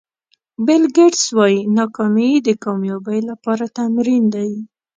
بیل 0.65 0.83
ګېټس 0.95 1.25
وایي 1.37 1.59
ناکامي 1.77 2.31
د 2.47 2.49
کامیابۍ 2.63 3.19
لپاره 3.29 3.65
تمرین 3.77 4.23
دی. 4.35 4.51